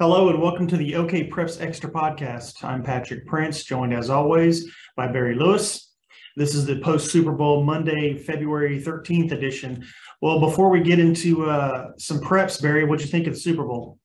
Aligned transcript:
Hello 0.00 0.28
and 0.28 0.40
welcome 0.40 0.68
to 0.68 0.76
the 0.76 0.94
OK 0.94 1.28
Preps 1.28 1.60
Extra 1.60 1.90
podcast. 1.90 2.62
I'm 2.62 2.84
Patrick 2.84 3.26
Prince, 3.26 3.64
joined 3.64 3.92
as 3.92 4.10
always 4.10 4.70
by 4.94 5.08
Barry 5.08 5.34
Lewis. 5.34 5.92
This 6.36 6.54
is 6.54 6.64
the 6.64 6.78
post 6.78 7.10
Super 7.10 7.32
Bowl 7.32 7.64
Monday, 7.64 8.16
February 8.16 8.80
13th 8.80 9.32
edition. 9.32 9.84
Well, 10.22 10.38
before 10.38 10.68
we 10.70 10.82
get 10.82 11.00
into 11.00 11.50
uh, 11.50 11.88
some 11.98 12.20
preps, 12.20 12.62
Barry, 12.62 12.84
what 12.84 13.00
do 13.00 13.06
you 13.06 13.10
think 13.10 13.26
of 13.26 13.34
the 13.34 13.40
Super 13.40 13.64
Bowl? 13.64 13.98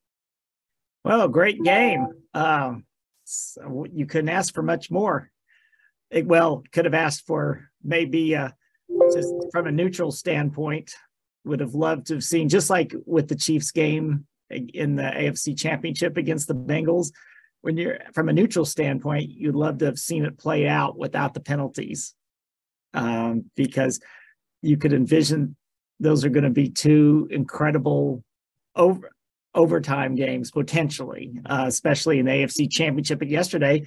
Well, 1.06 1.28
great 1.28 1.62
game. 1.62 2.08
Um, 2.34 2.86
so 3.26 3.86
you 3.94 4.08
couldn't 4.08 4.30
ask 4.30 4.52
for 4.52 4.64
much 4.64 4.90
more. 4.90 5.30
It, 6.10 6.26
well, 6.26 6.64
could 6.72 6.86
have 6.86 6.96
asked 6.96 7.28
for 7.28 7.70
maybe 7.84 8.36
uh, 8.36 8.50
just 9.14 9.32
from 9.52 9.68
a 9.68 9.72
neutral 9.72 10.12
standpoint, 10.12 10.96
would 11.46 11.60
have 11.60 11.76
loved 11.76 12.08
to 12.08 12.16
have 12.16 12.24
seen, 12.24 12.50
just 12.50 12.72
like 12.72 12.96
with 13.06 13.28
the 13.28 13.36
Chiefs 13.36 13.70
game 13.70 14.26
in 14.50 14.96
the 14.96 15.04
AFC 15.04 15.58
Championship 15.58 16.18
against 16.18 16.48
the 16.48 16.56
Bengals. 16.56 17.12
When 17.62 17.78
you're 17.78 18.00
from 18.14 18.30
a 18.30 18.34
neutral 18.34 18.66
standpoint, 18.66 19.30
you'd 19.30 19.56
love 19.56 19.78
to 19.80 19.86
have 19.86 20.00
seen 20.00 20.26
it 20.26 20.38
play 20.38 20.68
out 20.68 20.98
without 20.98 21.34
the 21.34 21.40
penalties, 21.40 22.14
um, 22.94 23.46
because 23.56 24.00
you 24.62 24.78
could 24.78 24.94
envision 24.94 25.56
those 26.00 26.26
are 26.26 26.30
going 26.30 26.44
to 26.44 26.50
be 26.50 26.70
two 26.70 27.28
incredible 27.32 28.24
over 28.76 29.12
overtime 29.56 30.16
games 30.16 30.50
potentially, 30.52 31.40
uh, 31.46 31.66
especially 31.68 32.20
in 32.20 32.26
the 32.26 32.32
AFC 32.32 32.70
Championship. 32.70 33.20
But 33.20 33.30
yesterday, 33.30 33.86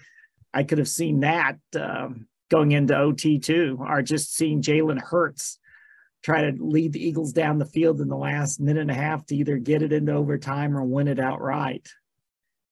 I 0.54 0.62
could 0.62 0.78
have 0.78 0.88
seen 0.88 1.20
that 1.20 1.58
um, 1.78 2.28
going 2.50 2.72
into 2.72 2.96
OT 2.96 3.38
two, 3.38 3.78
or 3.80 4.00
just 4.02 4.34
seeing 4.34 4.62
Jalen 4.62 5.00
Hurts 5.00 5.58
try 6.26 6.50
to 6.50 6.56
lead 6.58 6.92
the 6.92 7.06
Eagles 7.06 7.32
down 7.32 7.56
the 7.56 7.64
field 7.64 8.00
in 8.00 8.08
the 8.08 8.16
last 8.16 8.58
minute 8.58 8.80
and 8.80 8.90
a 8.90 8.94
half 8.94 9.24
to 9.24 9.36
either 9.36 9.58
get 9.58 9.80
it 9.80 9.92
into 9.92 10.12
overtime 10.12 10.76
or 10.76 10.82
win 10.82 11.06
it 11.06 11.20
outright. 11.20 11.88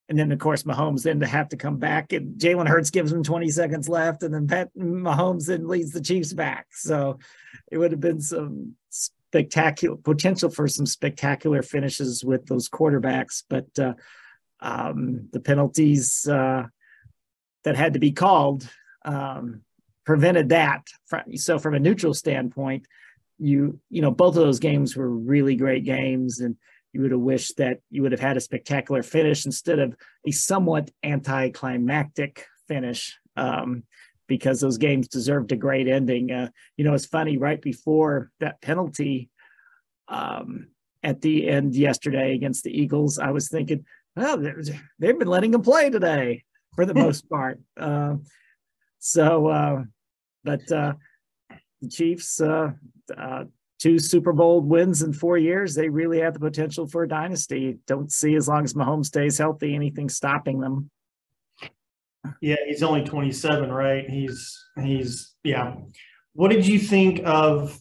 And 0.09 0.19
then, 0.19 0.33
of 0.33 0.41
course, 0.41 0.65
Mahomes 0.65 1.05
then 1.05 1.21
to 1.21 1.27
have 1.29 1.51
to 1.51 1.57
come 1.57 1.77
back, 1.77 2.13
and 2.13 2.37
Jalen 2.37 2.67
Hurts 2.67 2.91
gives 2.91 3.13
him 3.13 3.23
20 3.23 3.49
seconds 3.51 3.89
left, 3.89 4.25
and 4.25 4.35
then 4.35 4.49
Pat 4.49 4.71
Mahomes 4.77 5.47
then 5.47 5.69
leads 5.69 5.93
the 5.93 6.01
Chiefs 6.01 6.33
back. 6.33 6.67
So 6.73 7.21
it 7.71 7.79
would 7.79 7.93
have 7.93 8.01
been 8.01 8.21
some 8.21 8.75
spectacular 8.91 9.99
potential 9.99 10.51
for 10.51 10.67
some 10.67 10.85
spectacular 10.85 11.63
finishes 11.63 12.25
with 12.25 12.47
those 12.47 12.69
quarterbacks, 12.69 13.45
but 13.49 13.69
uh, 13.79 13.95
um, 14.59 15.29
the 15.33 15.39
penalties 15.39 16.27
uh, 16.27 16.65
that 17.63 17.77
had 17.77 17.93
to 17.93 18.01
be 18.01 18.11
called 18.11 18.69
um, 19.05 19.61
prevented 20.05 20.49
that. 20.49 20.89
So, 21.37 21.61
from 21.61 21.75
a 21.75 21.79
neutral 21.79 22.15
standpoint, 22.15 22.89
you 23.39 23.79
you 23.91 24.01
know 24.01 24.11
both 24.11 24.37
of 24.37 24.43
those 24.43 24.61
games 24.61 24.97
were 24.97 25.11
really 25.11 25.57
great 25.57 25.85
games 25.85 26.41
and 26.41 26.57
you 26.93 27.03
would 27.03 27.11
have 27.11 27.21
wished 27.21 27.57
that 27.57 27.81
you 27.91 28.03
would 28.03 28.13
have 28.13 28.21
had 28.21 28.37
a 28.37 28.41
spectacular 28.41 29.03
finish 29.03 29.47
instead 29.47 29.81
of 29.81 29.97
a 30.27 30.31
somewhat 30.31 30.91
anticlimactic 31.03 32.47
finish 32.69 33.19
um, 33.37 33.83
because 34.29 34.61
those 34.61 34.79
games 34.79 35.09
deserved 35.09 35.51
a 35.51 35.57
great 35.57 35.89
ending. 35.89 36.31
Uh, 36.31 36.49
you 36.77 36.85
know, 36.85 36.95
it's 36.95 37.05
funny, 37.05 37.37
right 37.37 37.61
before 37.61 38.31
that 38.39 38.61
penalty 38.63 39.29
um, 40.07 40.69
at 41.03 41.21
the 41.21 41.49
end 41.49 41.75
yesterday 41.75 42.35
against 42.35 42.63
the 42.63 42.71
Eagles, 42.71 43.19
I 43.19 43.31
was 43.31 43.49
thinking, 43.49 43.85
well, 44.17 44.39
they've 44.39 45.19
been 45.19 45.29
letting 45.29 45.51
them 45.51 45.63
play 45.63 45.91
today 45.91 46.45
for 46.75 46.87
the 46.87 46.95
most 47.05 47.29
part. 47.29 47.59
Uh, 47.77 48.17
so, 49.01 49.49
uh, 49.49 49.83
but 50.45 50.71
uh, 50.71 50.95
Chiefs, 51.89 52.41
uh, 52.41 52.73
uh, 53.17 53.45
two 53.79 53.99
Super 53.99 54.33
Bowl 54.33 54.61
wins 54.61 55.03
in 55.03 55.13
four 55.13 55.37
years, 55.37 55.75
they 55.75 55.89
really 55.89 56.21
have 56.21 56.35
the 56.35 56.41
potential 56.41 56.87
for 56.87 57.03
a 57.03 57.09
dynasty. 57.09 57.79
Don't 57.87 58.11
see 58.11 58.35
as 58.35 58.49
long 58.49 58.65
as 58.65 58.75
Mahomes 58.75 59.07
stays 59.07 59.39
healthy, 59.39 59.75
anything 59.75 60.09
stopping 60.09 60.61
them. 60.61 60.91
Yeah, 62.41 62.57
he's 62.67 62.83
only 62.83 63.05
27, 63.05 63.71
right? 63.71 64.09
He's 64.09 64.65
he's 64.83 65.35
yeah. 65.45 65.75
What 66.33 66.51
did 66.51 66.67
you 66.67 66.79
think 66.79 67.21
of 67.25 67.79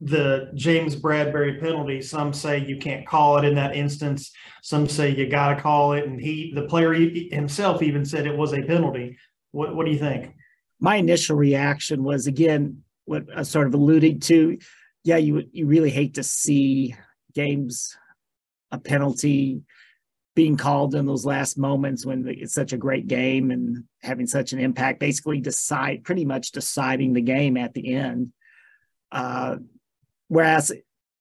the 0.00 0.50
James 0.54 0.96
Bradberry 0.96 1.60
penalty? 1.60 2.00
Some 2.00 2.32
say 2.32 2.64
you 2.64 2.78
can't 2.78 3.06
call 3.06 3.38
it 3.38 3.44
in 3.44 3.54
that 3.56 3.76
instance. 3.76 4.32
Some 4.62 4.88
say 4.88 5.10
you 5.10 5.28
got 5.28 5.54
to 5.54 5.60
call 5.60 5.92
it, 5.92 6.06
and 6.06 6.20
he, 6.20 6.52
the 6.54 6.62
player 6.62 6.94
himself, 6.94 7.82
even 7.82 8.04
said 8.04 8.26
it 8.26 8.36
was 8.36 8.54
a 8.54 8.62
penalty. 8.62 9.18
What 9.52 9.76
What 9.76 9.86
do 9.86 9.92
you 9.92 9.98
think? 9.98 10.34
My 10.80 10.96
initial 10.96 11.36
reaction 11.36 12.02
was 12.02 12.26
again 12.26 12.84
what 13.04 13.24
I 13.34 13.42
sort 13.42 13.66
of 13.66 13.74
alluded 13.74 14.22
to. 14.22 14.58
Yeah, 15.02 15.16
you 15.16 15.44
you 15.52 15.66
really 15.66 15.90
hate 15.90 16.14
to 16.14 16.22
see 16.22 16.94
games 17.34 17.96
a 18.70 18.78
penalty 18.78 19.62
being 20.34 20.56
called 20.56 20.94
in 20.94 21.06
those 21.06 21.24
last 21.24 21.56
moments 21.56 22.04
when 22.04 22.26
it's 22.26 22.54
such 22.54 22.72
a 22.72 22.76
great 22.78 23.06
game 23.06 23.50
and 23.50 23.84
having 24.02 24.26
such 24.26 24.52
an 24.52 24.58
impact, 24.58 24.98
basically 24.98 25.40
decide 25.40 26.02
pretty 26.02 26.24
much 26.24 26.50
deciding 26.50 27.12
the 27.12 27.20
game 27.20 27.56
at 27.56 27.72
the 27.72 27.94
end. 27.94 28.32
Uh, 29.12 29.56
whereas 30.28 30.72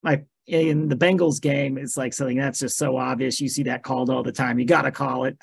my 0.02 0.24
in 0.48 0.90
the 0.90 0.96
Bengals 0.96 1.42
game, 1.42 1.78
it's 1.78 1.96
like 1.96 2.14
something 2.14 2.38
that's 2.38 2.60
just 2.60 2.78
so 2.78 2.98
obvious. 2.98 3.40
You 3.40 3.48
see 3.48 3.64
that 3.64 3.84
called 3.84 4.10
all 4.10 4.24
the 4.24 4.32
time. 4.32 4.60
You 4.60 4.66
got 4.66 4.82
to 4.82 4.92
call 4.92 5.26
it. 5.26 5.38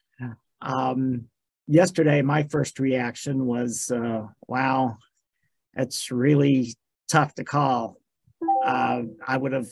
um, 0.60 1.26
yesterday, 1.66 2.20
my 2.22 2.42
first 2.42 2.78
reaction 2.78 3.46
was, 3.46 3.90
uh, 3.90 4.26
"Wow, 4.46 4.98
it's 5.76 6.10
really 6.10 6.74
tough 7.10 7.34
to 7.34 7.44
call. 7.44 7.98
Uh, 8.64 9.02
I 9.26 9.36
would 9.36 9.52
have, 9.52 9.68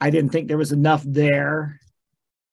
I 0.00 0.10
didn't 0.10 0.30
think 0.30 0.48
there 0.48 0.58
was 0.58 0.72
enough 0.72 1.02
there 1.04 1.80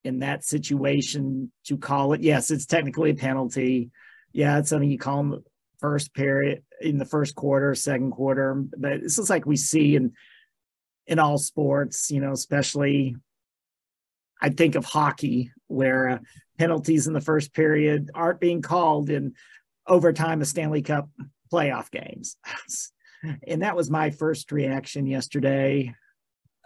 in 0.04 0.20
that 0.20 0.44
situation 0.44 1.52
to 1.66 1.78
call 1.78 2.14
it. 2.14 2.22
Yes, 2.22 2.52
it's 2.52 2.66
technically 2.66 3.12
a 3.12 3.16
penalty. 3.16 3.92
Yeah, 4.32 4.60
it's 4.60 4.70
something 4.70 4.90
you 4.90 4.98
call 4.98 5.20
in 5.20 5.30
the 5.30 5.44
first 5.80 6.14
period, 6.14 6.64
in 6.82 6.98
the 6.98 7.06
first 7.06 7.36
quarter, 7.36 7.76
second 7.76 8.12
quarter. 8.12 8.56
But 8.56 9.02
this 9.02 9.18
is 9.18 9.30
like 9.30 9.46
we 9.46 9.58
see 9.58 9.96
in 9.96 10.14
in 11.08 11.20
all 11.20 11.38
sports, 11.38 12.12
you 12.12 12.22
know, 12.22 12.32
especially 12.32 13.16
I 14.42 14.50
think 14.50 14.76
of 14.76 14.86
hockey 14.86 15.52
where 15.68 16.10
uh, 16.10 16.18
penalties 16.58 17.08
in 17.08 17.14
the 17.14 17.22
first 17.22 17.54
period 17.54 18.12
aren't 18.14 18.40
being 18.40 18.62
called 18.62 19.10
in 19.10 19.34
overtime 19.88 20.42
of 20.42 20.48
Stanley 20.48 20.84
Cup 20.84 21.10
playoff 21.52 21.92
games. 21.92 22.38
and 23.48 23.62
that 23.62 23.76
was 23.76 23.90
my 23.90 24.10
first 24.10 24.52
reaction 24.52 25.06
yesterday 25.08 25.94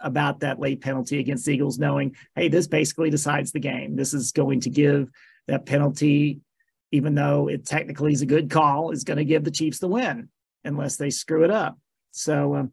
about 0.00 0.40
that 0.40 0.60
late 0.60 0.80
penalty 0.80 1.18
against 1.18 1.48
Eagles, 1.48 1.78
knowing, 1.78 2.14
hey, 2.34 2.48
this 2.48 2.66
basically 2.66 3.10
decides 3.10 3.52
the 3.52 3.60
game. 3.60 3.96
This 3.96 4.12
is 4.12 4.32
going 4.32 4.60
to 4.60 4.70
give 4.70 5.10
that 5.48 5.66
penalty, 5.66 6.40
even 6.92 7.14
though 7.14 7.48
it 7.48 7.64
technically 7.64 8.12
is 8.12 8.22
a 8.22 8.26
good 8.26 8.50
call, 8.50 8.90
is 8.90 9.04
going 9.04 9.18
to 9.18 9.24
give 9.24 9.44
the 9.44 9.50
Chiefs 9.50 9.78
the 9.78 9.88
win 9.88 10.28
unless 10.64 10.96
they 10.96 11.10
screw 11.10 11.44
it 11.44 11.50
up. 11.50 11.78
So 12.10 12.54
um, 12.54 12.72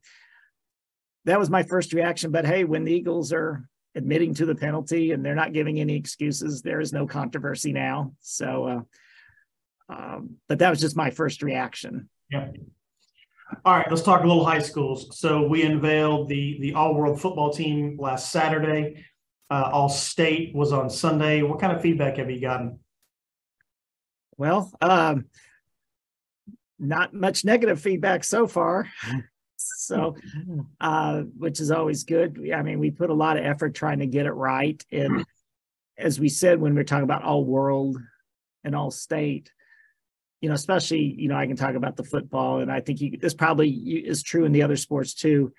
that 1.26 1.40
was 1.40 1.50
my 1.50 1.64
first 1.64 1.94
reaction. 1.94 2.32
But 2.32 2.46
hey, 2.46 2.64
when 2.64 2.84
the 2.84 2.94
Eagles 2.94 3.34
are 3.34 3.68
admitting 3.96 4.34
to 4.36 4.46
the 4.46 4.56
penalty 4.56 5.12
and 5.12 5.24
they're 5.24 5.36
not 5.36 5.54
giving 5.54 5.80
any 5.80 5.96
excuses, 5.96 6.62
there 6.62 6.80
is 6.80 6.94
no 6.94 7.06
controversy 7.06 7.74
now. 7.74 8.14
So 8.22 8.66
uh, 8.66 8.82
um, 9.90 10.38
but 10.48 10.60
that 10.60 10.70
was 10.70 10.80
just 10.80 10.96
my 10.96 11.10
first 11.10 11.42
reaction. 11.42 12.10
Yeah. 12.30 12.50
All 13.66 13.76
right, 13.78 13.90
let's 13.90 14.02
talk 14.02 14.24
a 14.24 14.28
little 14.28 14.46
high 14.46 14.62
schools. 14.62 15.20
So 15.20 15.46
we 15.46 15.64
unveiled 15.64 16.30
the 16.30 16.58
the 16.62 16.74
all 16.74 16.96
world 16.96 17.20
football 17.20 17.52
team 17.52 17.98
last 18.00 18.32
Saturday. 18.32 19.06
Uh, 19.50 19.70
all 19.74 19.90
state 19.90 20.56
was 20.56 20.72
on 20.72 20.90
Sunday. 20.90 21.42
What 21.42 21.60
kind 21.60 21.74
of 21.74 21.82
feedback 21.82 22.18
have 22.18 22.32
you 22.32 22.40
gotten? 22.40 22.80
Well, 24.38 24.72
um, 24.80 25.26
not 26.80 27.14
much 27.14 27.44
negative 27.44 27.82
feedback 27.82 28.24
so 28.24 28.48
far. 28.48 28.88
So, 29.64 30.16
uh, 30.80 31.22
which 31.38 31.60
is 31.60 31.70
always 31.70 32.04
good. 32.04 32.50
I 32.54 32.64
mean, 32.64 32.80
we 32.80 32.92
put 32.92 33.10
a 33.10 33.16
lot 33.16 33.38
of 33.38 33.46
effort 33.46 33.76
trying 33.76 34.00
to 34.00 34.08
get 34.08 34.26
it 34.26 34.32
right. 34.32 34.84
And 34.92 35.26
as 35.98 36.20
we 36.20 36.30
said 36.30 36.60
when 36.60 36.74
we 36.74 36.82
are 36.82 36.86
talking 36.86 37.04
about 37.04 37.24
all 37.24 37.46
world 37.46 37.98
and 38.64 38.76
all 38.76 38.90
state, 38.90 39.52
you 40.42 40.50
know, 40.50 40.56
especially, 40.56 41.16
you 41.18 41.28
know, 41.28 41.38
I 41.38 41.46
can 41.46 41.56
talk 41.56 41.76
about 41.76 41.96
the 41.96 42.04
football, 42.04 42.60
and 42.60 42.72
I 42.72 42.82
think 42.82 43.00
you, 43.00 43.18
this 43.18 43.36
probably 43.36 43.70
is 43.70 44.24
true 44.24 44.44
in 44.44 44.52
the 44.52 44.64
other 44.64 44.76
sports 44.76 45.14
too. 45.14 45.54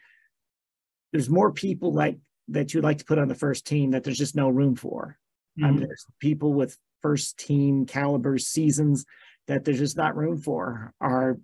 There's 1.12 1.30
more 1.30 1.52
people 1.52 1.92
like 1.92 2.18
that 2.48 2.74
you'd 2.74 2.84
like 2.84 2.98
to 2.98 3.04
put 3.04 3.18
on 3.18 3.28
the 3.28 3.34
first 3.34 3.64
team 3.64 3.92
that 3.92 4.02
there's 4.02 4.18
just 4.18 4.34
no 4.34 4.48
room 4.48 4.74
for. 4.74 5.18
Mm-hmm. 5.56 5.64
I 5.64 5.68
mean, 5.68 5.76
mm-hmm. 5.78 5.86
there's 5.86 6.06
people 6.18 6.52
with 6.52 6.76
first 7.00 7.38
team 7.38 7.86
caliber 7.86 8.38
seasons 8.38 9.06
that 9.46 9.64
there's 9.64 9.78
just 9.78 9.96
not 9.96 10.16
room 10.16 10.38
for. 10.38 10.92
Are 11.00 11.38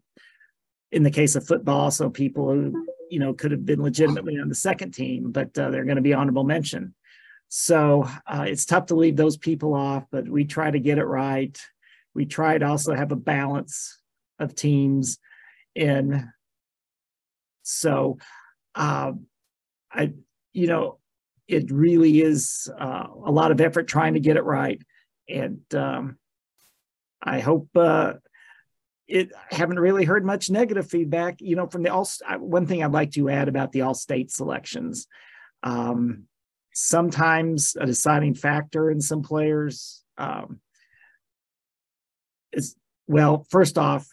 in 0.91 1.05
the 1.05 1.11
case 1.11 1.37
of 1.37 1.46
football, 1.46 1.93
so 1.93 2.11
people 2.11 2.52
who 2.52 2.88
you 3.08 3.20
know 3.20 3.34
could 3.34 3.52
have 3.52 3.64
been 3.64 3.82
legitimately 3.82 4.41
on 4.41 4.49
the 4.49 4.55
second 4.56 4.94
team, 4.94 5.31
but 5.31 5.56
uh, 5.56 5.70
they're 5.70 5.84
going 5.84 5.96
to 5.96 6.02
be 6.02 6.14
honorable 6.14 6.44
mention. 6.44 6.93
So 7.50 8.08
uh, 8.26 8.46
it's 8.49 8.67
tough 8.67 8.87
to 8.87 8.96
leave 8.96 9.17
those 9.17 9.37
people 9.37 9.75
off, 9.75 10.05
but 10.11 10.29
we 10.29 10.44
try 10.44 10.70
to 10.70 10.81
get 10.81 10.99
it 10.99 11.05
right 11.05 11.58
we 12.14 12.26
try 12.26 12.58
to 12.58 12.66
also 12.66 12.94
have 12.94 13.12
a 13.12 13.16
balance 13.16 13.99
of 14.38 14.55
teams 14.55 15.19
in 15.75 16.31
so 17.62 18.19
uh, 18.75 19.12
i 19.93 20.12
you 20.52 20.66
know 20.66 20.99
it 21.49 21.70
really 21.70 22.20
is 22.20 22.70
uh, 22.78 23.06
a 23.25 23.32
lot 23.32 23.50
of 23.50 23.60
effort 23.60 23.88
trying 23.88 24.14
to 24.14 24.20
get 24.20 24.37
it 24.37 24.44
right. 24.44 24.81
And 25.28 25.62
um, 25.75 26.19
I 27.22 27.40
hope 27.40 27.69
uh, 27.75 28.14
it 29.08 29.32
haven't 29.50 29.81
really 29.81 30.05
heard 30.05 30.25
much 30.25 30.50
negative 30.50 30.88
feedback. 30.88 31.40
You 31.40 31.56
know, 31.56 31.66
from 31.66 31.82
the 31.82 31.93
all. 31.93 32.08
One 32.38 32.66
thing 32.66 32.84
I'd 32.84 32.93
like 32.93 33.12
to 33.12 33.31
add 33.31 33.49
about 33.49 33.72
the 33.72 33.81
all 33.81 33.94
state 33.94 34.31
selections. 34.31 35.06
Um, 35.62 36.25
sometimes 36.75 37.76
a 37.81 37.87
deciding 37.87 38.34
factor 38.34 38.90
in 38.90 39.00
some 39.00 39.22
players 39.22 40.05
um, 40.19 40.60
is 42.52 42.76
well. 43.06 43.46
First 43.50 43.78
off, 43.78 44.06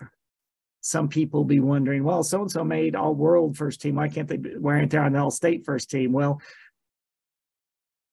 some 0.82 1.10
people 1.10 1.44
be 1.44 1.60
wondering, 1.60 2.04
well, 2.04 2.24
so 2.24 2.42
and 2.42 2.52
so 2.52 2.64
made 2.64 2.96
all 2.96 3.16
world 3.16 3.58
first 3.58 3.82
team. 3.82 3.96
Why 3.96 4.08
can't 4.08 4.28
they? 4.28 4.38
Why 4.38 4.76
aren't 4.76 4.92
they 4.92 4.98
on 4.98 5.14
the 5.14 5.20
all 5.20 5.32
state 5.32 5.66
first 5.66 5.90
team? 5.90 6.12
Well, 6.12 6.42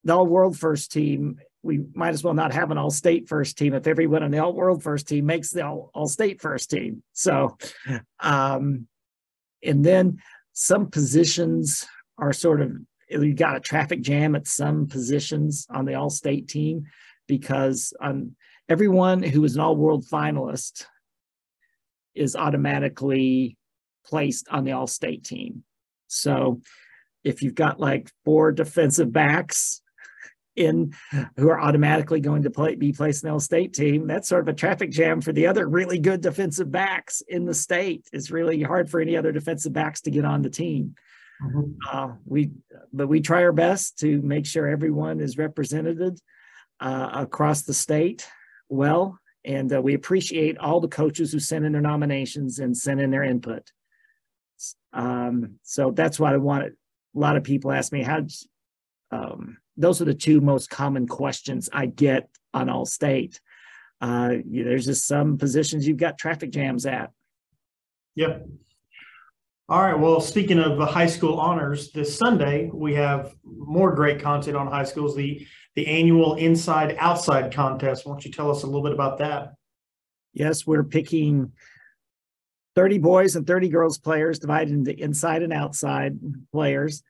the 0.04 0.16
all 0.16 0.26
world 0.26 0.58
first 0.58 0.92
team 0.92 1.38
we 1.62 1.80
might 1.94 2.10
as 2.10 2.24
well 2.24 2.34
not 2.34 2.52
have 2.52 2.70
an 2.70 2.78
all 2.78 2.90
state 2.90 3.28
first 3.28 3.56
team 3.56 3.74
if 3.74 3.86
everyone 3.86 4.22
on 4.22 4.30
the 4.30 4.38
all 4.38 4.52
world 4.52 4.82
first 4.82 5.08
team 5.08 5.26
makes 5.26 5.50
the 5.50 5.64
all, 5.64 5.90
all 5.94 6.08
state 6.08 6.40
first 6.40 6.70
team. 6.70 7.02
So, 7.12 7.56
um, 8.20 8.88
and 9.62 9.84
then 9.84 10.18
some 10.52 10.90
positions 10.90 11.86
are 12.18 12.32
sort 12.32 12.60
of, 12.60 12.72
you 13.08 13.34
got 13.34 13.56
a 13.56 13.60
traffic 13.60 14.02
jam 14.02 14.34
at 14.34 14.48
some 14.48 14.88
positions 14.88 15.66
on 15.70 15.84
the 15.84 15.94
all 15.94 16.10
state 16.10 16.48
team 16.48 16.86
because 17.28 17.92
um, 18.00 18.34
everyone 18.72 19.22
who 19.22 19.44
is 19.44 19.54
an 19.54 19.60
all 19.60 19.76
world 19.76 20.06
finalist 20.10 20.86
is 22.14 22.34
automatically 22.34 23.58
placed 24.06 24.48
on 24.48 24.64
the 24.64 24.72
all 24.72 24.86
state 24.86 25.24
team. 25.24 25.62
So, 26.08 26.62
if 27.22 27.42
you've 27.42 27.54
got 27.54 27.78
like 27.78 28.10
four 28.24 28.50
defensive 28.50 29.12
backs 29.12 29.82
in 30.56 30.94
who 31.36 31.50
are 31.50 31.60
automatically 31.60 32.20
going 32.20 32.44
to 32.44 32.50
play, 32.50 32.74
be 32.74 32.92
placed 32.92 33.22
in 33.22 33.28
the 33.28 33.34
all 33.34 33.40
state 33.40 33.74
team. 33.74 34.06
That's 34.06 34.28
sort 34.28 34.42
of 34.42 34.48
a 34.48 34.56
traffic 34.56 34.90
jam 34.90 35.20
for 35.20 35.32
the 35.32 35.46
other 35.46 35.68
really 35.68 35.98
good 35.98 36.22
defensive 36.22 36.72
backs 36.72 37.22
in 37.28 37.44
the 37.44 37.54
state. 37.54 38.08
It's 38.10 38.30
really 38.30 38.62
hard 38.62 38.90
for 38.90 39.00
any 39.00 39.18
other 39.18 39.32
defensive 39.32 39.74
backs 39.74 40.00
to 40.02 40.10
get 40.10 40.24
on 40.24 40.40
the 40.40 40.50
team. 40.50 40.94
Mm-hmm. 41.44 41.72
Uh, 41.90 42.14
we, 42.24 42.50
but 42.92 43.08
we 43.08 43.20
try 43.20 43.44
our 43.44 43.52
best 43.52 43.98
to 43.98 44.20
make 44.22 44.46
sure 44.46 44.66
everyone 44.66 45.20
is 45.20 45.36
represented 45.36 46.18
uh, 46.80 47.10
across 47.12 47.62
the 47.62 47.74
state 47.74 48.26
well, 48.72 49.18
and 49.44 49.72
uh, 49.72 49.82
we 49.82 49.94
appreciate 49.94 50.58
all 50.58 50.80
the 50.80 50.88
coaches 50.88 51.32
who 51.32 51.38
sent 51.38 51.64
in 51.64 51.72
their 51.72 51.80
nominations 51.80 52.58
and 52.58 52.76
sent 52.76 53.00
in 53.00 53.10
their 53.10 53.22
input. 53.22 53.70
Um, 54.92 55.58
so 55.62 55.90
that's 55.90 56.18
what 56.18 56.32
I 56.32 56.38
wanted. 56.38 56.72
A 57.14 57.18
lot 57.18 57.36
of 57.36 57.44
people 57.44 57.72
ask 57.72 57.92
me 57.92 58.02
how. 58.02 58.26
Um, 59.10 59.58
those 59.76 60.00
are 60.00 60.06
the 60.06 60.14
two 60.14 60.40
most 60.40 60.70
common 60.70 61.06
questions 61.06 61.68
I 61.72 61.86
get 61.86 62.28
on 62.54 62.68
All 62.68 62.86
State. 62.86 63.40
Uh, 64.00 64.36
there's 64.44 64.86
just 64.86 65.06
some 65.06 65.38
positions 65.38 65.86
you've 65.86 65.96
got 65.96 66.18
traffic 66.18 66.50
jams 66.50 66.86
at. 66.86 67.10
Yep. 68.16 68.46
All 69.68 69.80
right. 69.80 69.98
Well, 69.98 70.20
speaking 70.20 70.58
of 70.58 70.76
the 70.76 70.86
high 70.86 71.06
school 71.06 71.38
honors, 71.38 71.92
this 71.92 72.16
Sunday 72.16 72.68
we 72.72 72.94
have 72.94 73.34
more 73.44 73.94
great 73.94 74.20
content 74.20 74.56
on 74.56 74.66
high 74.66 74.84
schools. 74.84 75.16
The 75.16 75.46
the 75.74 75.86
annual 75.86 76.34
Inside 76.34 76.96
Outside 76.98 77.52
contest. 77.52 78.04
Why 78.04 78.12
don't 78.12 78.24
you 78.24 78.32
tell 78.32 78.50
us 78.50 78.62
a 78.62 78.66
little 78.66 78.82
bit 78.82 78.92
about 78.92 79.18
that? 79.18 79.54
Yes, 80.34 80.66
we're 80.66 80.84
picking 80.84 81.52
30 82.74 82.98
boys 82.98 83.36
and 83.36 83.46
30 83.46 83.68
girls 83.68 83.98
players 83.98 84.38
divided 84.38 84.72
into 84.72 84.98
inside 84.98 85.42
and 85.42 85.52
outside 85.52 86.18
players. 86.52 87.02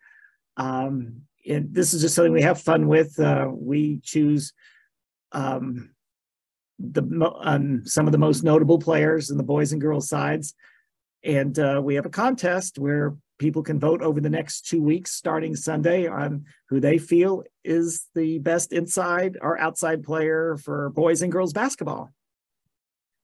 Um, 0.57 1.23
and 1.49 1.75
this 1.75 1.95
is 1.95 2.03
just 2.03 2.15
something 2.15 2.33
we 2.33 2.43
have 2.43 2.61
fun 2.61 2.87
with. 2.87 3.19
Uh, 3.19 3.49
we 3.51 4.01
choose 4.03 4.53
um, 5.33 5.91
the 6.79 7.03
um, 7.41 7.85
some 7.87 8.07
of 8.07 8.13
the 8.13 8.19
most 8.19 8.43
notable 8.43 8.79
players 8.79 9.31
in 9.31 9.37
the 9.37 9.43
boys 9.43 9.73
and 9.73 9.81
girls 9.81 10.09
sides, 10.09 10.55
and 11.25 11.59
uh, 11.59 11.81
we 11.83 11.95
have 11.95 12.07
a 12.07 12.11
contest 12.11 12.79
where 12.79 13.15
people 13.39 13.63
can 13.63 13.79
vote 13.79 14.03
over 14.03 14.21
the 14.21 14.31
next 14.31 14.69
two 14.69 14.83
weeks, 14.83 15.13
starting 15.13 15.57
Sunday, 15.57 16.07
on 16.07 16.45
who 16.69 16.81
they 16.81 16.99
feel 16.99 17.43
is 17.65 18.07
the 18.15 18.39
best 18.39 18.73
inside 18.73 19.37
or 19.41 19.59
outside 19.59 20.03
player 20.03 20.57
for 20.57 20.91
boys 20.91 21.23
and 21.23 21.33
girls 21.33 21.53
basketball. 21.53 22.11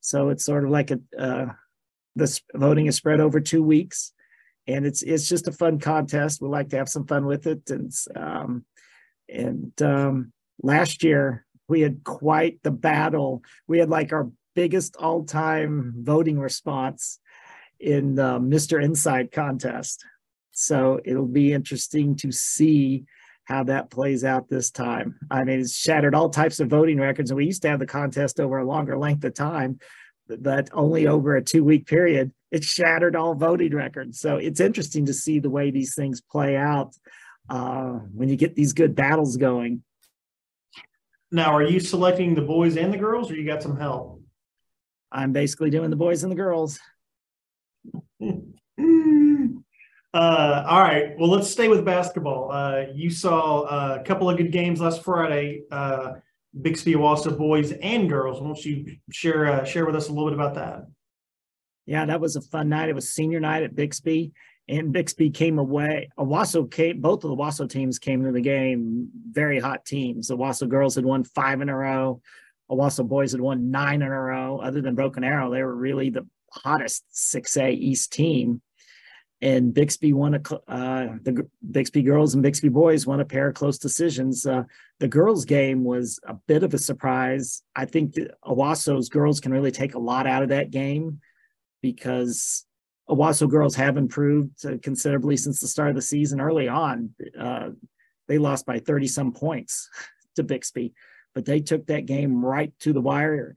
So 0.01 0.29
it's 0.29 0.45
sort 0.45 0.63
of 0.63 0.69
like 0.69 0.91
a 0.91 0.99
uh, 1.17 1.45
this 2.15 2.41
voting 2.53 2.87
is 2.87 2.95
spread 2.95 3.19
over 3.19 3.39
two 3.39 3.63
weeks 3.63 4.13
and 4.69 4.85
it's 4.85 5.01
it's 5.01 5.27
just 5.27 5.47
a 5.47 5.51
fun 5.51 5.79
contest. 5.79 6.41
We 6.41 6.47
like 6.47 6.69
to 6.69 6.77
have 6.77 6.89
some 6.89 7.07
fun 7.07 7.25
with 7.25 7.47
it, 7.47 7.69
and 7.71 7.91
um, 8.15 8.65
and 9.27 9.81
um, 9.81 10.31
last 10.61 11.03
year 11.03 11.45
we 11.67 11.81
had 11.81 12.03
quite 12.03 12.59
the 12.63 12.71
battle. 12.71 13.41
We 13.67 13.79
had 13.79 13.89
like 13.89 14.13
our 14.13 14.29
biggest 14.55 14.95
all-time 14.97 15.93
voting 15.97 16.39
response 16.39 17.19
in 17.79 18.15
the 18.15 18.39
Mr. 18.39 18.83
Inside 18.83 19.31
contest. 19.31 20.03
So 20.51 20.99
it'll 21.05 21.25
be 21.25 21.53
interesting 21.53 22.15
to 22.17 22.31
see 22.31 23.05
how 23.45 23.63
that 23.63 23.89
plays 23.89 24.23
out 24.23 24.49
this 24.49 24.69
time. 24.69 25.17
I 25.31 25.43
mean, 25.43 25.61
it's 25.61 25.75
shattered 25.75 26.13
all 26.13 26.29
types 26.29 26.59
of 26.59 26.69
voting 26.69 26.99
records, 26.99 27.31
and 27.31 27.37
we 27.37 27.45
used 27.45 27.61
to 27.63 27.69
have 27.69 27.79
the 27.79 27.85
contest 27.87 28.39
over 28.39 28.57
a 28.57 28.65
longer 28.65 28.97
length 28.97 29.23
of 29.23 29.33
time, 29.33 29.79
but 30.27 30.69
only 30.73 31.07
over 31.07 31.35
a 31.35 31.43
two-week 31.43 31.87
period 31.87 32.31
it 32.51 32.63
shattered 32.63 33.15
all 33.15 33.35
voting 33.35 33.75
records. 33.75 34.19
So 34.19 34.37
it's 34.37 34.59
interesting 34.59 35.05
to 35.05 35.13
see 35.13 35.39
the 35.39 35.49
way 35.49 35.71
these 35.71 35.95
things 35.95 36.21
play 36.21 36.55
out 36.55 36.95
uh, 37.49 37.99
when 38.13 38.29
you 38.29 38.35
get 38.35 38.55
these 38.55 38.73
good 38.73 38.95
battles 38.95 39.37
going. 39.37 39.83
Now, 41.31 41.55
are 41.55 41.63
you 41.63 41.79
selecting 41.79 42.33
the 42.33 42.41
boys 42.41 42.75
and 42.75 42.91
the 42.91 42.97
girls, 42.97 43.29
or 43.29 43.35
you 43.35 43.45
got 43.45 43.61
some 43.61 43.77
help? 43.77 44.21
I'm 45.11 45.31
basically 45.31 45.69
doing 45.69 45.91
the 45.91 45.95
boys 45.95 46.23
and 46.23 46.31
the 46.31 46.35
girls. 46.35 46.79
uh, 50.13 50.63
all 50.67 50.81
right. 50.81 51.17
Well, 51.17 51.29
let's 51.29 51.49
stay 51.49 51.67
with 51.67 51.85
basketball. 51.85 52.51
Uh, 52.51 52.85
you 52.93 53.09
saw 53.09 53.95
a 53.97 54.03
couple 54.03 54.29
of 54.29 54.37
good 54.37 54.51
games 54.51 54.81
last 54.81 55.03
Friday. 55.03 55.63
Uh, 55.71 56.13
Bixby 56.61 56.93
Owasso 56.93 57.37
boys 57.37 57.71
and 57.71 58.09
girls. 58.09 58.41
Why 58.41 58.47
don't 58.47 58.65
you 58.65 58.97
share 59.11 59.45
uh, 59.45 59.63
share 59.63 59.85
with 59.85 59.95
us 59.95 60.09
a 60.09 60.11
little 60.11 60.29
bit 60.29 60.33
about 60.33 60.55
that? 60.55 60.87
yeah, 61.89 62.05
that 62.05 62.21
was 62.21 62.35
a 62.35 62.41
fun 62.41 62.69
night. 62.69 62.89
It 62.89 62.93
was 62.93 63.09
senior 63.09 63.39
night 63.39 63.63
at 63.63 63.75
Bixby, 63.75 64.31
and 64.67 64.93
Bixby 64.93 65.31
came 65.31 65.57
away. 65.57 66.09
Owasso 66.19 66.69
came. 66.69 67.01
Both 67.01 67.23
of 67.23 67.31
the 67.31 67.35
Owasso 67.35 67.67
teams 67.67 67.97
came 67.97 68.23
to 68.25 68.31
the 68.31 68.41
game. 68.41 69.09
Very 69.31 69.59
hot 69.59 69.85
teams. 69.85 70.27
The 70.27 70.37
Owasso 70.37 70.69
girls 70.69 70.93
had 70.93 71.03
won 71.03 71.23
five 71.23 71.61
in 71.61 71.69
a 71.69 71.75
row. 71.75 72.21
Owasso 72.69 73.07
boys 73.07 73.31
had 73.31 73.41
won 73.41 73.71
nine 73.71 74.03
in 74.03 74.07
a 74.07 74.21
row. 74.21 74.59
Other 74.59 74.81
than 74.81 74.93
Broken 74.93 75.23
Arrow, 75.23 75.49
they 75.49 75.63
were 75.63 75.75
really 75.75 76.11
the 76.11 76.27
hottest 76.53 77.03
6A 77.13 77.73
East 77.73 78.13
team. 78.13 78.61
And 79.41 79.73
Bixby 79.73 80.11
won 80.11 80.35
a 80.35 80.55
uh, 80.69 81.15
the 81.23 81.47
Bixby 81.71 82.03
girls 82.03 82.33
and 82.33 82.43
Bixby 82.43 82.67
boys 82.67 83.07
won 83.07 83.21
a 83.21 83.25
pair 83.25 83.47
of 83.47 83.55
close 83.55 83.77
decisions. 83.77 84.45
Uh, 84.45 84.63
the 84.99 85.07
girls' 85.07 85.45
game 85.45 85.85
was 85.85 86.19
a 86.27 86.33
bit 86.33 86.63
of 86.63 86.73
a 86.73 86.77
surprise. 86.77 87.63
I 87.73 87.85
think 87.85 88.15
Owasso's 88.43 89.07
girls 89.07 89.39
can 89.39 89.53
really 89.53 89.71
take 89.71 89.95
a 89.95 89.99
lot 89.99 90.27
out 90.27 90.43
of 90.43 90.49
that 90.49 90.71
game 90.71 91.21
because 91.81 92.65
Owasso 93.09 93.49
girls 93.49 93.75
have 93.75 93.97
improved 93.97 94.63
considerably 94.83 95.35
since 95.35 95.59
the 95.59 95.67
start 95.67 95.89
of 95.89 95.95
the 95.95 96.01
season. 96.01 96.39
Early 96.39 96.67
on, 96.67 97.11
uh, 97.37 97.69
they 98.27 98.37
lost 98.37 98.65
by 98.65 98.79
30 98.79 99.07
some 99.07 99.31
points 99.31 99.89
to 100.35 100.43
Bixby, 100.43 100.93
but 101.33 101.45
they 101.45 101.59
took 101.59 101.87
that 101.87 102.05
game 102.05 102.45
right 102.45 102.71
to 102.81 102.93
the 102.93 103.01
wire. 103.01 103.55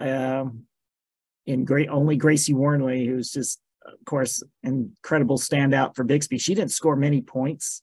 Um, 0.00 0.64
in 1.48 1.64
great, 1.64 1.88
only 1.88 2.16
Gracie 2.16 2.52
Warnley, 2.52 3.06
who's 3.06 3.32
just, 3.32 3.58
of 3.86 4.04
course, 4.04 4.42
incredible 4.62 5.38
standout 5.38 5.96
for 5.96 6.04
Bixby. 6.04 6.36
She 6.36 6.54
didn't 6.54 6.72
score 6.72 6.94
many 6.94 7.22
points 7.22 7.82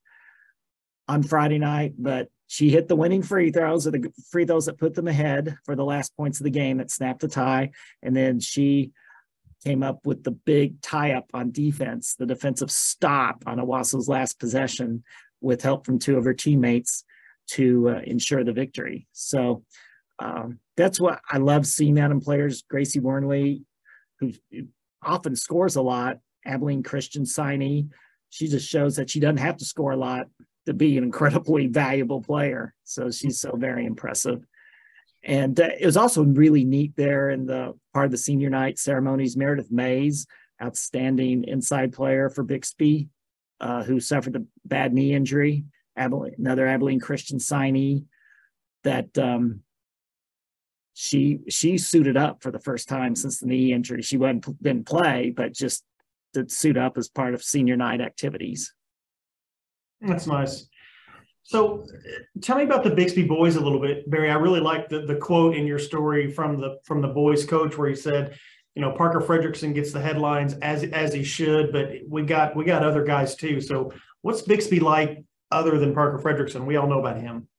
on 1.08 1.24
Friday 1.24 1.58
night, 1.58 1.94
but 1.98 2.30
she 2.46 2.70
hit 2.70 2.88
the 2.88 2.96
winning 2.96 3.24
free 3.24 3.50
throws, 3.50 3.88
or 3.88 3.92
the 3.92 4.14
free 4.30 4.46
throws 4.46 4.68
that 4.68 4.78
put 4.78 4.94
them 4.94 5.08
ahead 5.08 5.58
for 5.66 5.76
the 5.76 5.84
last 5.84 6.16
points 6.16 6.40
of 6.40 6.44
the 6.44 6.52
game 6.52 6.78
that 6.78 6.92
snapped 6.92 7.22
the 7.22 7.28
tie. 7.28 7.72
And 8.04 8.16
then 8.16 8.40
she 8.40 8.92
came 9.64 9.82
up 9.82 10.06
with 10.06 10.24
the 10.24 10.32
big 10.32 10.80
tie 10.82 11.14
up 11.14 11.26
on 11.34 11.52
defense, 11.52 12.14
the 12.14 12.28
defensive 12.28 12.70
stop 12.70 13.44
on 13.48 13.60
Owasso's 13.60 14.08
last 14.08 14.40
possession 14.40 15.04
with 15.42 15.64
help 15.64 15.88
from 15.88 15.98
two 15.98 16.18
of 16.18 16.26
her 16.26 16.36
teammates 16.36 17.04
to 17.48 17.90
uh, 17.90 18.02
ensure 18.04 18.44
the 18.44 18.54
victory. 18.54 19.08
So 19.12 19.64
um, 20.20 20.60
that's 20.78 21.00
what 21.00 21.22
I 21.30 21.38
love 21.38 21.66
seeing 21.66 22.00
out 22.00 22.12
in 22.12 22.20
players. 22.20 22.64
Gracie 22.70 23.00
Warnley, 23.00 23.64
who 24.20 24.34
often 25.02 25.36
scores 25.36 25.76
a 25.76 25.82
lot, 25.82 26.20
Abilene 26.46 26.84
Christian 26.84 27.24
signee. 27.24 27.90
She 28.30 28.48
just 28.48 28.68
shows 28.68 28.96
that 28.98 29.10
she 29.10 29.20
doesn't 29.20 29.38
have 29.38 29.58
to 29.58 29.66
score 29.66 29.92
a 29.92 29.98
lot 29.98 30.28
to 30.66 30.74
be 30.74 30.98
an 30.98 31.04
incredibly 31.04 31.68
valuable 31.84 32.22
player. 32.22 32.74
So 32.84 33.10
she's 33.12 33.40
so 33.40 33.56
very 33.56 33.86
impressive. 33.86 34.46
And 35.24 35.60
uh, 35.60 35.70
it 35.80 35.86
was 35.86 35.98
also 35.98 36.24
really 36.24 36.66
neat 36.66 36.94
there 36.96 37.30
in 37.30 37.46
the 37.46 37.74
part 37.94 38.06
of 38.06 38.12
the 38.12 38.18
senior 38.18 38.50
night 38.50 38.78
ceremonies. 38.78 39.36
Meredith 39.36 39.72
Mays, 39.72 40.28
outstanding 40.62 41.46
inside 41.46 41.94
player 41.94 42.30
for 42.30 42.44
Bixby, 42.44 43.10
uh, 43.60 43.84
who 43.84 44.00
suffered 44.00 44.36
a 44.36 44.44
bad 44.66 44.94
knee 44.94 45.14
injury. 45.14 45.66
Abilene, 45.98 46.36
another 46.38 46.68
Abilene 46.68 47.00
Christian 47.00 47.40
signee 47.40 48.04
that 48.84 49.18
um, 49.18 49.62
she 50.98 51.42
she 51.50 51.78
suited 51.78 52.16
up 52.16 52.42
for 52.42 52.52
the 52.52 52.60
first 52.60 52.88
time 52.88 53.16
since 53.16 53.40
the 53.40 53.46
knee 53.46 53.74
injury. 53.74 54.02
She 54.02 54.16
wasn't 54.16 54.64
didn't 54.64 54.86
play, 54.86 55.30
but 55.36 55.54
just 55.54 55.84
did 56.34 56.50
suit 56.50 56.78
up 56.78 56.98
as 56.98 57.10
part 57.10 57.34
of 57.34 57.44
senior 57.44 57.76
night 57.76 58.00
activities. 58.00 58.74
That's 60.00 60.26
nice. 60.26 60.70
So 61.44 61.86
tell 62.42 62.58
me 62.58 62.64
about 62.64 62.86
the 62.86 62.92
Bixby 62.92 63.24
boys 63.24 63.58
a 63.58 63.62
little 63.62 63.82
bit, 63.82 64.10
Barry. 64.10 64.32
I 64.32 64.36
really 64.36 64.62
like 64.62 64.88
the, 64.88 65.02
the 65.02 65.16
quote 65.16 65.56
in 65.56 65.68
your 65.68 65.80
story 65.80 66.32
from 66.32 66.62
the 66.62 66.80
from 66.86 67.02
the 67.02 67.10
boys 67.10 67.46
coach 67.46 67.78
where 67.78 67.90
he 67.90 67.96
said, 67.96 68.40
you 68.74 68.82
know, 68.82 68.94
Parker 68.94 69.20
Friedrichsen 69.20 69.76
gets 69.76 69.92
the 69.92 70.02
headlines 70.02 70.54
as 70.62 70.84
as 70.86 71.14
he 71.14 71.26
should, 71.26 71.74
but 71.74 71.90
we 72.08 72.24
got 72.24 72.56
we 72.56 72.64
got 72.64 72.86
other 72.86 73.04
guys 73.04 73.36
too. 73.36 73.60
So 73.60 73.92
what's 74.22 74.44
Bixby 74.44 74.80
like 74.80 75.26
other 75.52 75.78
than 75.78 75.94
Parker 75.94 76.20
Friedrichsen? 76.20 76.66
We 76.66 76.78
all 76.78 76.88
know 76.88 77.00
about 77.00 77.20
him. 77.20 77.50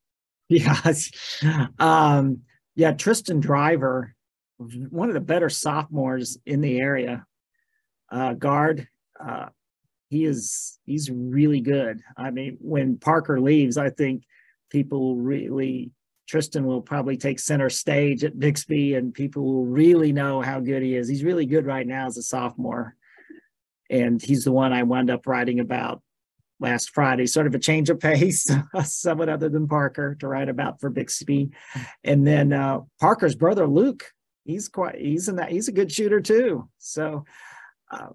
Yes. 0.49 1.11
Um, 1.79 2.41
yeah, 2.77 2.93
Tristan 2.93 3.41
Driver, 3.41 4.15
one 4.59 5.09
of 5.09 5.15
the 5.15 5.21
better 5.21 5.49
sophomores 5.49 6.39
in 6.47 6.61
the 6.61 6.79
area. 6.79 7.27
Uh, 8.13 8.35
guard, 8.35 8.87
uh, 9.19 9.47
he 10.11 10.25
is 10.25 10.79
he's 10.85 11.11
really 11.11 11.61
good. 11.61 12.01
I 12.17 12.31
mean, 12.31 12.59
when 12.61 12.99
Parker 12.99 13.41
leaves, 13.41 13.77
I 13.77 13.91
think 13.91 14.23
people 14.71 15.17
really 15.17 15.91
Tristan 16.29 16.67
will 16.67 16.83
probably 16.83 17.17
take 17.17 17.41
center 17.41 17.71
stage 17.71 18.23
at 18.25 18.39
Bixby, 18.39 18.95
and 18.95 19.13
people 19.13 19.45
will 19.45 19.67
really 19.67 20.13
know 20.13 20.43
how 20.43 20.61
good 20.61 20.83
he 20.83 20.95
is. 20.95 21.09
He's 21.09 21.25
really 21.25 21.47
good 21.47 21.67
right 21.67 21.87
now 21.87 22.07
as 22.07 22.19
a 22.19 22.23
sophomore, 22.23 22.95
and 23.91 24.23
he's 24.23 24.45
the 24.45 24.53
one 24.53 24.73
I 24.73 24.83
wound 24.83 25.11
up 25.11 25.27
writing 25.27 25.61
about 25.61 26.03
last 26.61 26.91
Friday. 26.91 27.27
Sort 27.27 27.47
of 27.47 27.55
a 27.55 27.59
change 27.59 27.91
of 27.91 28.01
pace, 28.01 28.51
someone 28.85 29.29
other 29.29 29.49
than 29.49 29.69
Parker 29.69 30.15
to 30.17 30.29
write 30.29 30.49
about 30.49 30.81
for 30.81 30.91
Bixby, 30.91 31.51
and 32.05 32.27
then 32.27 32.53
uh, 32.53 32.81
Parker's 33.01 33.35
brother 33.35 33.67
Luke. 33.67 34.05
He's 34.45 34.69
quite 34.69 34.97
he's 34.97 35.29
in 35.29 35.37
that 35.37 35.51
he's 35.51 35.69
a 35.69 35.73
good 35.73 35.91
shooter 35.91 36.21
too. 36.21 36.69
So 36.79 37.25
uh, 37.91 38.11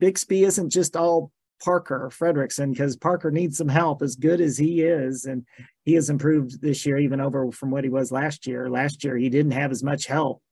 Bixby 0.00 0.44
isn't 0.44 0.70
just 0.70 0.96
all 0.96 1.30
Parker 1.62 2.10
Friedrichsen 2.12 2.72
because 2.72 2.96
Parker 2.96 3.30
needs 3.30 3.58
some 3.58 3.68
help 3.68 4.02
as 4.02 4.16
good 4.16 4.40
as 4.40 4.58
he 4.58 4.82
is. 4.82 5.24
And 5.24 5.46
he 5.84 5.94
has 5.94 6.10
improved 6.10 6.60
this 6.60 6.84
year, 6.84 6.98
even 6.98 7.20
over 7.20 7.50
from 7.52 7.70
what 7.70 7.84
he 7.84 7.90
was 7.90 8.12
last 8.12 8.46
year. 8.46 8.68
Last 8.68 9.04
year, 9.04 9.16
he 9.16 9.28
didn't 9.28 9.52
have 9.52 9.70
as 9.70 9.82
much 9.82 10.06
help 10.06 10.42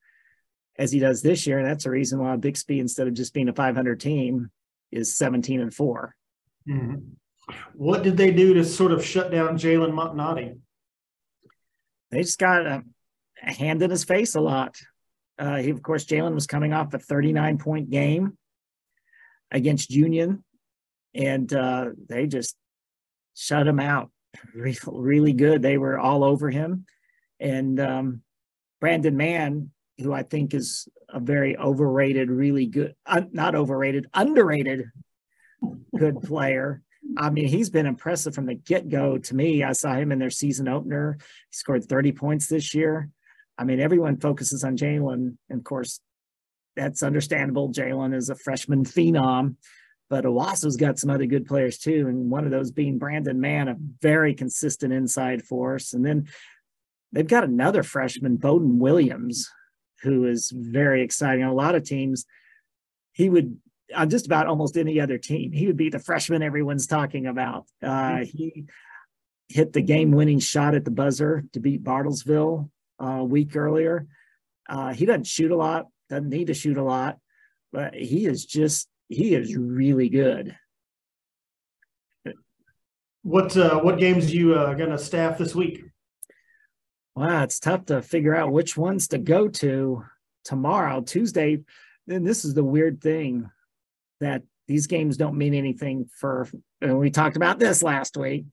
as 0.78 0.90
he 0.90 0.98
does 0.98 1.22
this 1.22 1.46
year. 1.46 1.58
And 1.58 1.66
that's 1.66 1.84
the 1.84 1.90
reason 1.90 2.18
why 2.18 2.36
Bixby, 2.36 2.80
instead 2.80 3.06
of 3.06 3.14
just 3.14 3.34
being 3.34 3.48
a 3.48 3.52
500 3.52 4.00
team, 4.00 4.50
is 4.90 5.16
17 5.16 5.60
and 5.60 5.74
4. 5.74 6.14
Mm-hmm. 6.68 6.94
What 7.74 8.02
did 8.02 8.16
they 8.16 8.30
do 8.30 8.54
to 8.54 8.64
sort 8.64 8.92
of 8.92 9.04
shut 9.04 9.30
down 9.30 9.58
Jalen 9.58 9.92
Montonati? 9.92 10.58
They 12.10 12.22
just 12.22 12.38
got 12.38 12.66
a, 12.66 12.82
a, 13.42 13.52
hand 13.52 13.82
in 13.82 13.90
his 13.90 14.04
face 14.04 14.34
a 14.34 14.40
lot. 14.40 14.76
Uh, 15.38 15.56
he, 15.56 15.70
of 15.70 15.82
course, 15.82 16.04
Jalen 16.04 16.34
was 16.34 16.46
coming 16.46 16.72
off 16.72 16.94
a 16.94 16.98
39 16.98 17.58
point 17.58 17.90
game 17.90 18.38
against 19.50 19.90
Union, 19.90 20.44
and 21.14 21.52
uh, 21.52 21.90
they 22.08 22.26
just 22.26 22.56
shut 23.34 23.66
him 23.66 23.80
out. 23.80 24.10
Really, 24.54 24.78
really 24.86 25.32
good. 25.32 25.62
They 25.62 25.78
were 25.78 25.98
all 25.98 26.24
over 26.24 26.50
him, 26.50 26.86
and 27.40 27.78
um, 27.80 28.22
Brandon 28.80 29.16
Mann, 29.16 29.70
who 29.98 30.12
I 30.12 30.22
think 30.22 30.54
is 30.54 30.88
a 31.08 31.20
very 31.20 31.56
overrated, 31.56 32.30
really 32.30 32.66
good, 32.66 32.94
uh, 33.06 33.22
not 33.32 33.54
overrated, 33.54 34.08
underrated, 34.14 34.86
good 35.96 36.20
player. 36.22 36.82
I 37.16 37.30
mean, 37.30 37.48
he's 37.48 37.70
been 37.70 37.86
impressive 37.86 38.34
from 38.34 38.46
the 38.46 38.54
get 38.54 38.88
go 38.88 39.18
to 39.18 39.34
me. 39.34 39.62
I 39.62 39.72
saw 39.72 39.94
him 39.94 40.10
in 40.10 40.18
their 40.18 40.30
season 40.30 40.68
opener. 40.68 41.16
He 41.20 41.56
scored 41.56 41.84
30 41.84 42.12
points 42.12 42.46
this 42.46 42.74
year. 42.74 43.10
I 43.56 43.64
mean, 43.64 43.80
everyone 43.80 44.16
focuses 44.16 44.64
on 44.64 44.76
Jalen. 44.76 45.36
And 45.48 45.58
of 45.58 45.64
course, 45.64 46.00
that's 46.76 47.02
understandable. 47.02 47.72
Jalen 47.72 48.14
is 48.14 48.30
a 48.30 48.34
freshman 48.34 48.84
phenom, 48.84 49.56
but 50.10 50.26
Owasso's 50.26 50.76
got 50.76 50.98
some 50.98 51.10
other 51.10 51.26
good 51.26 51.46
players 51.46 51.78
too. 51.78 52.06
And 52.08 52.30
one 52.30 52.44
of 52.44 52.50
those 52.50 52.72
being 52.72 52.98
Brandon 52.98 53.40
Mann, 53.40 53.68
a 53.68 53.76
very 54.00 54.34
consistent 54.34 54.92
inside 54.92 55.44
force. 55.44 55.92
And 55.92 56.04
then 56.04 56.28
they've 57.12 57.26
got 57.26 57.44
another 57.44 57.82
freshman, 57.82 58.36
Bowden 58.36 58.78
Williams, 58.78 59.48
who 60.02 60.24
is 60.24 60.52
very 60.54 61.02
exciting. 61.02 61.44
A 61.44 61.54
lot 61.54 61.74
of 61.74 61.84
teams, 61.84 62.26
he 63.12 63.28
would 63.28 63.56
on 63.94 64.08
just 64.10 64.26
about 64.26 64.46
almost 64.46 64.76
any 64.76 65.00
other 65.00 65.18
team, 65.18 65.52
he 65.52 65.66
would 65.66 65.76
be 65.76 65.90
the 65.90 65.98
freshman 65.98 66.42
everyone's 66.42 66.86
talking 66.86 67.26
about. 67.26 67.66
Uh, 67.82 68.24
he 68.24 68.64
hit 69.48 69.72
the 69.72 69.82
game-winning 69.82 70.38
shot 70.38 70.74
at 70.74 70.84
the 70.84 70.90
buzzer 70.90 71.44
to 71.52 71.60
beat 71.60 71.84
Bartlesville 71.84 72.70
uh, 73.02 73.06
a 73.06 73.24
week 73.24 73.56
earlier. 73.56 74.06
Uh, 74.68 74.94
he 74.94 75.04
doesn't 75.04 75.26
shoot 75.26 75.50
a 75.50 75.56
lot, 75.56 75.86
doesn't 76.08 76.30
need 76.30 76.46
to 76.46 76.54
shoot 76.54 76.78
a 76.78 76.82
lot, 76.82 77.18
but 77.72 77.94
he 77.94 78.26
is 78.26 78.44
just 78.46 78.88
he 79.08 79.34
is 79.34 79.54
really 79.54 80.08
good. 80.08 80.56
What 83.22 83.56
uh, 83.56 83.80
what 83.80 83.98
games 83.98 84.26
are 84.26 84.36
you 84.36 84.54
uh, 84.54 84.74
going 84.74 84.90
to 84.90 84.98
staff 84.98 85.38
this 85.38 85.54
week? 85.54 85.84
Wow, 87.16 87.42
it's 87.42 87.58
tough 87.58 87.86
to 87.86 88.02
figure 88.02 88.34
out 88.34 88.52
which 88.52 88.76
ones 88.76 89.08
to 89.08 89.18
go 89.18 89.48
to 89.48 90.04
tomorrow, 90.44 91.00
Tuesday. 91.00 91.60
Then 92.06 92.24
this 92.24 92.44
is 92.44 92.54
the 92.54 92.64
weird 92.64 93.00
thing 93.00 93.50
that 94.20 94.42
these 94.66 94.86
games 94.86 95.16
don't 95.16 95.36
mean 95.36 95.54
anything 95.54 96.08
for. 96.18 96.48
And 96.80 96.98
we 96.98 97.10
talked 97.10 97.36
about 97.36 97.58
this 97.58 97.82
last 97.82 98.16
week 98.16 98.46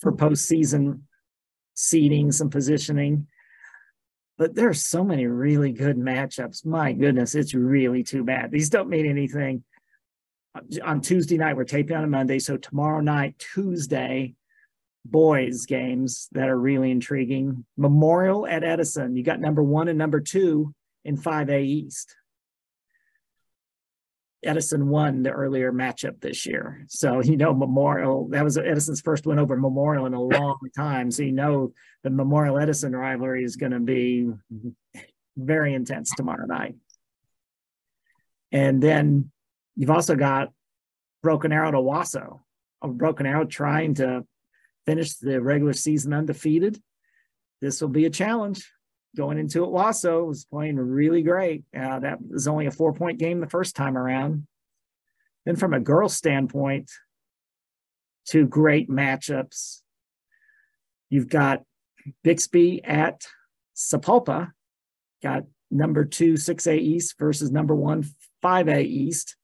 for 0.00 0.12
postseason 0.12 1.00
seedings 1.76 2.40
and 2.40 2.50
positioning 2.50 3.26
but 4.38 4.54
there 4.54 4.68
are 4.68 4.74
so 4.74 5.02
many 5.02 5.26
really 5.26 5.72
good 5.72 5.96
matchups. 5.96 6.64
My 6.66 6.92
goodness, 6.92 7.34
it's 7.34 7.54
really 7.54 8.02
too 8.02 8.22
bad. 8.22 8.50
These 8.50 8.70
don't 8.70 8.88
mean 8.88 9.06
anything. 9.06 9.64
On 10.84 11.00
Tuesday 11.00 11.36
night, 11.36 11.56
we're 11.56 11.64
taping 11.64 11.96
on 11.96 12.04
a 12.04 12.08
Monday. 12.08 12.38
So 12.38 12.56
tomorrow 12.56 13.00
night, 13.00 13.38
Tuesday, 13.38 14.34
boys 15.04 15.66
games 15.66 16.28
that 16.32 16.48
are 16.48 16.58
really 16.58 16.90
intriguing. 16.90 17.64
Memorial 17.76 18.46
at 18.46 18.64
Edison. 18.64 19.16
You 19.16 19.22
got 19.22 19.40
number 19.40 19.62
one 19.62 19.88
and 19.88 19.98
number 19.98 20.20
two 20.20 20.74
in 21.04 21.16
5A 21.16 21.62
East. 21.62 22.14
Edison 24.46 24.88
won 24.88 25.22
the 25.22 25.30
earlier 25.30 25.72
matchup 25.72 26.20
this 26.20 26.46
year. 26.46 26.84
So, 26.88 27.20
you 27.24 27.36
know, 27.36 27.52
Memorial, 27.54 28.28
that 28.28 28.44
was 28.44 28.56
Edison's 28.56 29.00
first 29.00 29.26
win 29.26 29.38
over 29.38 29.56
Memorial 29.56 30.06
in 30.06 30.14
a 30.14 30.20
long 30.20 30.58
time. 30.76 31.10
So, 31.10 31.22
you 31.22 31.32
know, 31.32 31.72
the 32.02 32.10
Memorial 32.10 32.58
Edison 32.58 32.94
rivalry 32.94 33.44
is 33.44 33.56
going 33.56 33.72
to 33.72 33.80
be 33.80 34.30
very 35.36 35.74
intense 35.74 36.10
tomorrow 36.16 36.46
night. 36.46 36.76
And 38.52 38.82
then 38.82 39.30
you've 39.74 39.90
also 39.90 40.14
got 40.14 40.52
Broken 41.22 41.52
Arrow 41.52 41.72
to 41.72 41.78
Owasso. 41.78 42.40
Oh, 42.80 42.88
Broken 42.88 43.26
Arrow 43.26 43.44
trying 43.44 43.94
to 43.94 44.24
finish 44.86 45.14
the 45.14 45.40
regular 45.42 45.72
season 45.72 46.12
undefeated. 46.12 46.80
This 47.60 47.80
will 47.80 47.88
be 47.88 48.06
a 48.06 48.10
challenge 48.10 48.70
going 49.16 49.38
into 49.38 49.64
it, 49.64 49.68
Owasso 49.68 50.26
was 50.26 50.44
playing 50.44 50.76
really 50.76 51.22
great. 51.22 51.64
Uh, 51.76 51.98
that 52.00 52.18
was 52.20 52.46
only 52.46 52.66
a 52.66 52.70
four 52.70 52.92
point 52.92 53.18
game 53.18 53.40
the 53.40 53.48
first 53.48 53.74
time 53.74 53.96
around. 53.96 54.46
Then, 55.44 55.56
from 55.56 55.74
a 55.74 55.80
girl 55.80 56.08
standpoint, 56.08 56.90
two 58.26 58.46
great 58.46 58.90
matchups. 58.90 59.82
You've 61.08 61.28
got 61.28 61.62
Bixby 62.22 62.84
at 62.84 63.26
Sapulpa, 63.76 64.50
got 65.22 65.44
number 65.70 66.04
two 66.04 66.34
6A 66.34 66.78
East 66.78 67.14
versus 67.18 67.50
number 67.50 67.74
one 67.74 68.04
5A 68.44 68.84
East. 68.84 69.36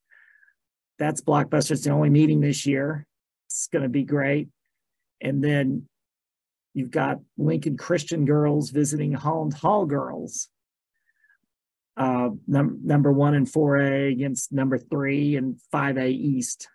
That's 0.99 1.21
Blockbuster. 1.21 1.73
It's 1.73 1.85
the 1.85 1.91
only 1.91 2.11
meeting 2.11 2.41
this 2.41 2.67
year. 2.67 3.07
It's 3.47 3.69
going 3.69 3.83
to 3.83 3.89
be 3.89 4.05
great. 4.05 4.49
And 5.21 5.43
then 5.43 5.89
You've 6.75 6.91
got 6.91 7.19
Lincoln 7.37 7.77
Christian 7.77 8.25
girls 8.25 8.71
visiting 8.71 9.13
Holland 9.13 9.55
Hall 9.55 9.87
girls. 9.87 10.49
Uh, 11.97 12.31
num- 12.47 12.81
number 12.83 13.13
one 13.13 13.35
and 13.35 13.47
4A 13.47 14.11
against 14.13 14.53
number 14.53 14.79
three 14.79 15.37
and 15.37 15.61
5A 15.73 16.11
East. 16.11 16.69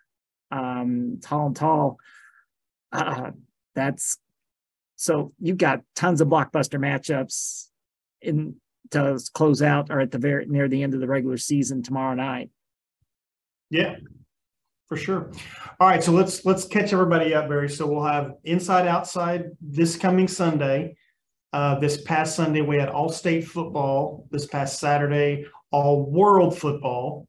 Um, 0.50 1.20
and 1.30 1.56
tall. 1.56 1.98
Uh, 2.92 3.32
that's 3.74 4.18
so 4.96 5.32
you've 5.40 5.58
got 5.58 5.82
tons 5.94 6.20
of 6.20 6.28
blockbuster 6.28 6.78
matchups 6.78 7.68
in 8.20 8.56
to 8.90 9.20
close 9.32 9.62
out 9.62 9.90
or 9.90 10.00
at 10.00 10.10
the 10.10 10.18
very 10.18 10.46
near 10.46 10.68
the 10.68 10.82
end 10.82 10.94
of 10.94 11.00
the 11.00 11.06
regular 11.06 11.36
season 11.36 11.82
tomorrow 11.82 12.14
night. 12.14 12.50
Yeah, 13.70 13.96
for 14.88 14.96
sure. 14.96 15.30
All 15.80 15.88
right, 15.88 16.02
so 16.02 16.12
let's 16.12 16.44
let's 16.44 16.64
catch 16.66 16.92
everybody 16.92 17.34
up, 17.34 17.48
Barry. 17.48 17.68
So 17.68 17.86
we'll 17.86 18.04
have 18.04 18.32
inside 18.44 18.86
outside 18.86 19.50
this 19.60 19.96
coming 19.96 20.28
Sunday. 20.28 20.96
Uh, 21.52 21.78
this 21.78 22.02
past 22.02 22.36
Sunday 22.36 22.60
we 22.62 22.76
had 22.76 22.88
all 22.88 23.08
state 23.08 23.46
football. 23.46 24.26
This 24.30 24.46
past 24.46 24.78
Saturday, 24.78 25.46
all 25.70 26.04
world 26.10 26.58
football, 26.58 27.26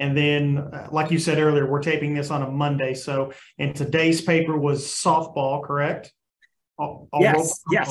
And 0.00 0.16
then, 0.16 0.58
uh, 0.58 0.88
like 0.90 1.10
you 1.10 1.18
said 1.18 1.38
earlier, 1.38 1.70
we're 1.70 1.82
taping 1.82 2.12
this 2.14 2.30
on 2.30 2.42
a 2.42 2.50
Monday. 2.50 2.92
So, 2.94 3.32
and 3.58 3.74
today's 3.76 4.20
paper 4.20 4.56
was 4.58 4.84
softball, 4.86 5.62
correct? 5.62 6.12
All- 6.78 7.08
all 7.12 7.22
Yes, 7.22 7.60
yes. 7.70 7.90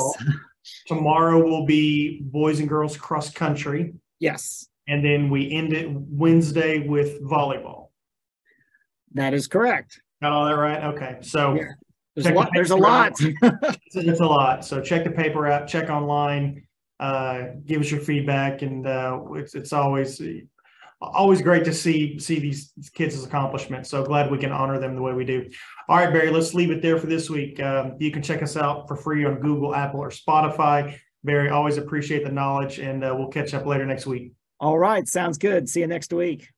Tomorrow 0.88 1.41
will 1.41 1.65
be 1.65 2.22
boys 2.24 2.60
and 2.60 2.67
girls 2.67 2.98
cross 2.98 3.31
country. 3.31 3.93
Yes, 4.20 4.67
And 4.88 5.03
then 5.05 5.29
we 5.29 5.51
end 5.51 5.74
it 5.74 5.88
Wednesday 5.89 6.86
with 6.88 7.22
volleyball. 7.24 7.91
That 9.13 9.34
is 9.34 9.48
correct. 9.48 10.01
Got 10.22 10.32
all 10.32 10.46
that 10.46 10.53
right? 10.58 10.84
Okay. 10.94 11.18
So 11.22 11.56
Yeah. 11.56 11.63
There's 12.15 12.25
a 12.25 12.30
Check 12.30 12.34
the 12.34 12.39
lot. 12.41 12.50
There's 12.53 12.72
a 12.72 12.75
lot. 12.75 13.13
it's, 13.22 13.96
it's 13.96 14.20
a 14.20 14.25
lot. 14.25 14.65
So 14.65 14.82
check 14.82 15.06
the 15.06 15.12
paper 15.12 15.48
out, 15.48 15.68
check 15.68 15.89
online, 15.89 16.68
uh, 17.00 17.44
give 17.65 17.80
us 17.82 17.89
your 17.89 18.01
feedback. 18.01 18.63
And, 18.63 18.86
uh, 18.86 19.22
it's, 19.36 19.56
it's 19.56 19.72
always, 19.72 20.22
always 21.01 21.41
great 21.41 21.63
to 21.65 21.74
see, 21.74 22.20
see 22.20 22.39
these 22.39 22.74
kids' 22.94 23.24
accomplishments. 23.24 23.89
So 23.89 24.03
glad 24.03 24.30
we 24.30 24.38
can 24.38 24.51
honor 24.51 24.77
them 24.77 24.96
the 24.96 25.01
way 25.01 25.13
we 25.13 25.24
do. 25.24 25.50
All 25.88 25.96
right, 25.98 26.12
Barry, 26.12 26.32
let's 26.32 26.53
leave 26.53 26.70
it 26.70 26.82
there 26.82 26.98
for 27.00 27.08
this 27.08 27.30
week. 27.30 27.62
Um, 27.62 27.96
you 27.98 28.12
can 28.12 28.22
check 28.22 28.44
us 28.44 28.58
out 28.58 28.89
for 28.89 28.98
free 28.98 29.24
on 29.24 29.39
Google, 29.39 29.74
Apple, 29.74 30.01
or 30.01 30.10
Spotify. 30.10 30.98
Barry, 31.24 31.50
always 31.50 31.77
appreciate 31.77 32.25
the 32.25 32.32
knowledge 32.32 32.80
and, 32.80 33.06
uh, 33.06 33.15
we'll 33.18 33.30
catch 33.30 33.53
up 33.53 33.65
later 33.65 33.86
next 33.86 34.06
week. 34.06 34.34
All 34.60 34.77
right. 34.77 35.08
Sounds 35.08 35.38
good. 35.38 35.70
See 35.70 35.80
you 35.80 35.88
next 35.88 36.12
week. 36.12 36.50